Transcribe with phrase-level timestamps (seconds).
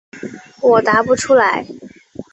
[0.63, 1.63] 我答不出来。